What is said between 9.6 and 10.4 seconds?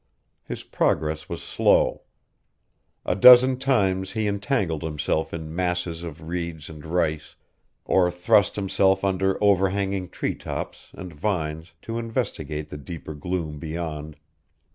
hanging tree